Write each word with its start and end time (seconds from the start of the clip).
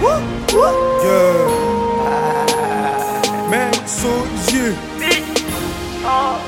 Yeah. 0.00 1.48
Main 3.50 3.70
sous 3.86 4.54
yeux. 4.54 4.74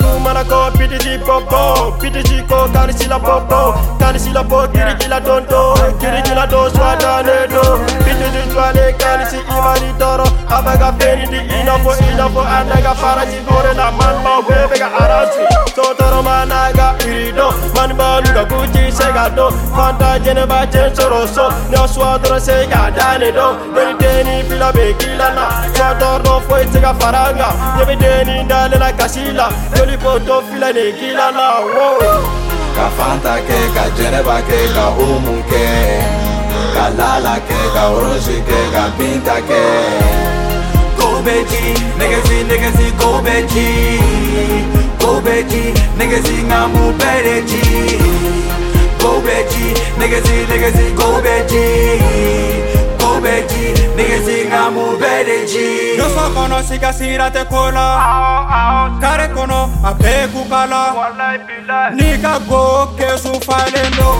Sumana 0.00 0.44
ko 0.44 0.70
pitiji 0.76 1.18
popo 1.24 1.92
Pitiji 2.00 2.42
ko 2.48 2.68
kani 2.72 2.92
sila 2.92 3.18
popo 3.18 3.74
Kani 3.98 4.18
sila 4.18 4.44
po 4.44 4.66
kiri 4.72 4.94
kila 4.98 5.20
tonto 5.20 5.74
Kiri 6.00 6.22
kila 6.22 6.46
do 6.46 6.68
swada 6.70 7.22
nedo 7.22 7.62
Pitiji 8.04 8.42
swale 8.52 8.92
kani 8.98 9.24
si 9.30 9.36
imani 9.36 9.92
doro 9.98 10.24
I 10.52 10.62
beg 10.66 10.82
a 10.82 10.90
penny 10.98 11.26
di 11.30 11.38
ina 11.60 11.78
fo 11.78 11.92
ina 12.10 12.26
fo 12.28 12.42
gore 13.46 13.72
na 13.74 13.90
man 13.92 14.16
ma 14.24 14.40
we 14.46 14.56
bega 14.70 14.88
arasi 15.02 15.46
so 15.74 15.94
toro 15.94 16.22
irido 17.06 17.46
man 17.74 17.96
ba 17.96 18.18
lu 18.18 18.32
ga 18.34 18.44
guti 18.50 18.90
do 19.36 19.46
fanta 19.74 20.18
jene 20.24 20.44
ba 20.50 20.66
chen 20.66 20.92
soro 20.92 21.24
so 21.34 21.46
no 21.70 21.86
swa 21.86 22.18
toro 22.22 22.38
dane 22.98 23.30
do 23.30 23.46
be 23.74 23.84
deni 24.02 24.42
pila 24.48 24.72
be 24.72 24.92
kila 24.98 25.28
na 25.38 25.46
so 25.72 25.86
toro 26.00 26.40
ga 26.80 26.92
faranga. 26.98 27.48
Ye 27.78 27.96
deni 28.02 28.48
dale 28.48 28.76
na 28.78 28.90
kasila 28.90 29.46
joli 29.76 29.92
li 29.92 29.96
fo 30.02 30.18
to 30.18 30.42
fila 30.50 30.72
ne 30.72 30.90
kila 30.98 31.30
wo 31.74 31.86
ka 32.74 32.86
fanta 32.98 33.38
ke 33.46 33.58
ka 33.74 33.84
jeneba 33.96 34.42
ke 34.48 34.60
ka 34.74 34.86
umu 34.98 35.36
ke. 35.50 35.66
Ka 36.74 36.86
lala 36.98 37.34
ke, 37.48 37.58
ka 37.74 37.82
oroji 37.94 38.36
ke, 38.46 38.58
ka 38.74 38.84
pinta 38.98 39.36
ke. 39.48 40.49
Ko 41.20 41.26
bɛ 41.26 41.38
ji 41.50 41.64
nɛgɛsi 42.00 42.36
nɛgɛsi 42.48 42.86
ko 43.00 43.08
bɛ 43.24 43.34
ji 43.52 43.66
ko 45.00 45.10
bɛ 45.24 45.34
ji 45.50 45.62
nɛgɛsi 45.98 46.36
nka 46.48 46.60
mun 46.72 46.96
bɛɛ 47.00 47.18
de 47.26 47.36
ji 47.50 47.62
ko 49.02 49.10
bɛ 49.26 49.36
ji 49.50 49.64
nɛgɛsi 50.00 50.36
nɛgɛsi 50.50 50.86
ko 50.96 51.08
bɛ 51.24 51.34
ji 51.50 51.64
ko 53.00 53.10
bɛ 53.24 53.34
ji 53.50 53.64
nɛgɛsi 53.96 54.36
nka 54.48 54.62
mun 54.74 54.96
bɛɛ 55.00 55.24
de 55.28 55.38
ji. 55.50 55.66
Nyonso 55.98 56.24
kɔnɔ 56.34 56.58
siga 56.68 56.90
sira 56.98 57.28
tɛ 57.30 57.42
ko 57.50 57.68
la 57.76 57.86
kare 59.02 59.28
kɔnɔ 59.36 59.60
a 59.84 59.92
bɛɛ 60.00 60.24
kuka 60.32 60.60
la 60.72 60.82
n'i 61.96 62.16
ka 62.22 62.38
go 62.48 62.88
kesu 62.96 63.32
falen 63.44 63.90
do 63.98 64.10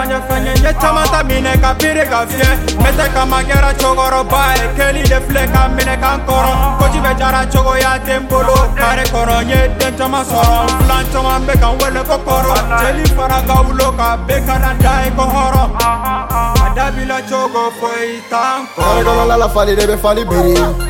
sira 0.00 0.20
ɲɛfɛn 0.20 0.46
ye 0.46 0.52
ye 0.64 0.72
caman 0.80 1.06
ta 1.08 1.22
minɛ 1.22 1.60
ka 1.60 1.74
biri 1.74 2.04
ka 2.08 2.26
fiyɛ 2.26 2.50
n 2.54 2.82
bɛ 2.82 2.90
tɛ 2.96 3.12
kama 3.14 3.42
kɛra 3.42 3.72
cɛkɔrɔba 3.74 4.40
keli 4.76 5.02
de 5.02 5.18
filɛ 5.26 5.52
ka 5.52 5.68
minɛ 5.68 6.00
kan 6.00 6.20
kɔrɔ 6.26 6.52
koci 6.78 7.00
bɛ 7.00 7.18
jara 7.18 7.46
cogoya 7.46 7.98
tɛ 8.04 8.20
n 8.20 8.26
bolo. 8.28 8.54
Kare 8.76 9.04
kɔnɔ 9.12 9.44
n 9.44 9.48
ye 9.48 9.60
den 9.78 9.96
caman 9.96 10.24
sɔrɔ 10.24 10.68
filan 10.78 11.04
caman 11.12 11.46
bɛ 11.46 11.60
ka 11.60 11.68
n 11.70 11.78
wele 11.78 12.02
ko 12.08 12.16
kɔrɔ 12.26 12.54
jeli 12.80 13.04
fara 13.16 13.42
ka 13.46 13.56
wulo 13.62 13.88
ka 13.96 14.16
bɛɛ 14.26 14.46
kana 14.46 14.74
da 14.80 14.92
ye 15.04 15.10
ko 15.16 15.24
hɔrɔn 15.34 15.68
a 15.80 16.74
dabila 16.76 17.18
cogo 17.28 17.70
foyi 17.80 18.22
t'an 18.30 18.66
kɔrɔ 18.76 19.04
kɔnɔ 19.04 19.26
la 19.28 19.36
la 19.36 19.48
fali 19.48 19.76
de 19.76 19.86
bɛ 19.86 19.96
fali 19.98 20.24
biri 20.24 20.89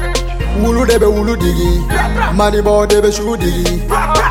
Wulu 0.58 0.86
de 0.86 0.98
bɛ 0.98 1.06
wulu 1.06 1.36
digi. 1.36 1.86
Manibɔ 2.36 2.88
de 2.88 3.00
bɛ 3.00 3.12
su 3.12 3.36
digi. 3.36 3.82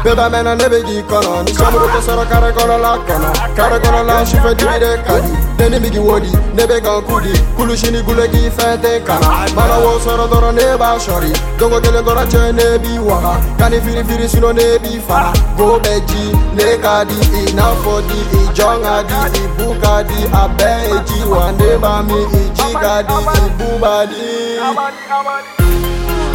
Bɛɛ 0.04 0.16
b'a 0.16 0.30
mɛnna 0.30 0.56
ne 0.56 0.66
bɛ 0.70 0.80
k'i 0.88 1.04
kɔnɔ 1.04 1.46
Ni 1.46 1.52
samuru 1.54 1.88
tɛ 1.92 2.00
sɔrɔ 2.00 2.24
kare 2.30 2.52
kɔnɔ 2.56 2.82
la 2.82 2.98
kɔnɔ 3.08 3.56
Kare 3.56 3.80
kɔnɔ 3.80 4.06
la 4.08 4.24
sufɛ 4.24 4.56
dibi 4.56 4.80
de 4.80 4.92
ka 5.04 5.20
di 5.20 5.34
Ne 5.60 5.70
ni 5.70 5.78
migi 5.80 6.00
wodi 6.00 6.32
ne 6.56 6.64
bɛ 6.64 6.82
kan 6.82 7.02
kudi. 7.04 7.34
Kulusi 7.58 7.92
ni 7.92 8.02
gule 8.02 8.26
k'i 8.32 8.50
fɛn 8.50 8.78
tɛ 8.80 9.04
kana. 9.06 9.28
Mana 9.56 9.76
wo 9.84 10.00
sɔrɔ 10.00 10.26
dɔrɔn 10.32 10.54
ne 10.56 10.78
b'a 10.78 10.96
sɔri 11.04 11.34
Dongo 11.58 11.82
kelen 11.82 12.04
dɔrɔn 12.06 12.28
cɛ 12.32 12.56
ne 12.56 12.78
b'i 12.80 12.98
waga 13.00 13.34
Ka 13.58 13.68
ni 13.68 13.80
firi 13.80 14.04
firi 14.08 14.30
sino 14.30 14.52
ne 14.54 14.78
b'i 14.80 15.00
fara. 15.02 15.34
Go 15.58 15.80
bɛ 15.80 16.00
ji 16.08 16.32
ne 16.56 16.78
ka 16.82 17.04
di 17.04 17.16
i 17.20 17.52
n'a 17.52 17.76
fɔ 17.84 18.00
di 18.08 18.20
i 18.40 18.42
jɔn 18.56 18.82
ka 19.10 19.28
di 19.34 19.44
i 19.44 19.48
bu 19.58 19.76
ka 19.82 20.04
di 20.04 20.24
A 20.32 20.48
bɛɛ 20.48 20.80
ye 20.88 20.98
ji 21.08 21.28
wa 21.28 21.52
ne 21.52 21.76
b'a 21.76 22.04
min 22.08 22.24
i 22.40 22.49
kadi 22.74 23.14
kubadi 23.58 24.60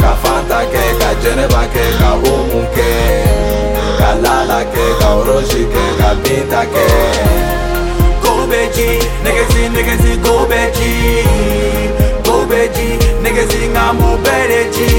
kafata 0.01 0.59
ke 0.71 0.83
ka 0.99 1.09
jeneba 1.21 1.63
ke 1.73 1.85
ka 1.99 2.11
umu 2.31 2.61
ke. 2.75 2.91
Ka 3.99 4.09
lala 4.23 4.59
ke 4.73 4.85
ka 4.99 5.09
oroshi 5.19 5.63
ke 5.73 5.85
ka 5.99 6.09
pinta 6.23 6.61
ke. 6.73 6.87
Gobeji 8.23 8.89
negezi 9.25 9.63
negezi 9.75 10.13
gobeji. 10.25 10.93
Gobeji 12.25 12.89
negezi 13.23 13.61
nga 13.73 13.93
mubereji 13.93 14.91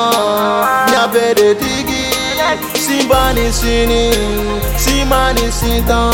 Nyabede 0.91 1.55
digi. 1.55 2.05
Simbani 2.75 3.53
sini 3.53 4.03
Simani 4.77 5.47
sitan 5.53 6.13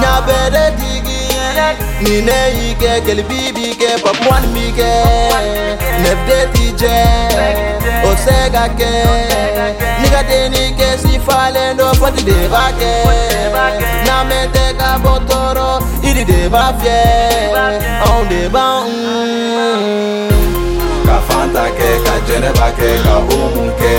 Nyabede 0.00 0.64
digi. 0.76 1.20
Nine 2.00 2.38
ike 2.70 2.92
Kelibibi 3.04 3.76
ke 3.76 3.90
Papuan 4.02 4.44
mike. 4.52 4.92
Nebde 6.02 6.38
tije. 6.52 6.96
Osega 8.04 8.68
ke. 8.78 8.92
Niga 10.02 10.22
deni 10.22 10.72
ke 10.76 10.98
Si 10.98 11.18
falendo 11.18 11.94
Fati 11.94 12.22
de 12.24 12.48
bake 12.48 13.19
botoro 16.20 16.20
Iri 16.20 16.24
de 16.24 16.48
ba 16.48 16.74
fie 16.80 17.50
On 18.12 18.28
de 18.28 18.48
ba 18.48 18.84
mm. 18.84 20.28
Ka 21.06 21.16
Fanta 21.28 21.64
kɛ 21.76 21.88
ka 22.04 22.14
Jɛnɛba 22.26 22.68
kɛ 22.78 22.88
ka 23.04 23.14
Omu 23.36 23.64
kɛ 23.80 23.94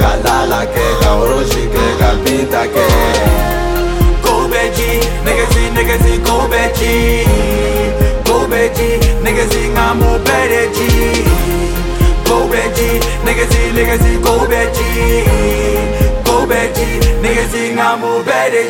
ka 0.00 0.10
Lala 0.24 0.60
kɛ 0.74 0.84
ka 1.00 1.10
Orosi 1.20 1.62
kɛ 1.74 1.84
ka 2.00 2.08
Binta 2.24 2.62
kɛ 2.74 2.86
ko 4.24 4.32
bɛ 4.50 4.62
ji. 4.76 4.90
Nɛgɛsi 5.24 5.62
nɛgɛsi 5.76 6.12
ko 6.26 6.36
bɛ 6.52 6.62
ji. 6.78 6.92
Ko 8.26 8.36
bɛ 8.50 8.60
ji. 8.76 8.88
Nɛgɛsi 9.24 9.60
nka 9.72 9.86
mun 10.00 10.18
bɛɛ 18.26 18.46
de 18.52 18.62